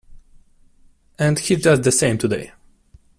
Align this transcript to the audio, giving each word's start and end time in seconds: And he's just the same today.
And 1.19 1.37
he's 1.37 1.61
just 1.61 1.83
the 1.83 1.91
same 1.91 2.17
today. 2.17 2.53